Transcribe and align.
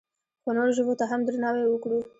خو 0.41 0.49
نورو 0.55 0.71
ژبو 0.77 0.93
ته 0.99 1.05
هم 1.11 1.21
درناوی 1.27 1.65
وکړو. 1.69 1.99